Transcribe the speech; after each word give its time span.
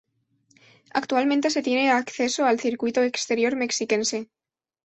Actualmente 0.95 1.51
se 1.51 1.61
tiene 1.61 1.91
acceso 1.91 2.45
al 2.47 2.59
circuito 2.59 3.03
exterior 3.03 3.55
mexiquense. 3.55 4.31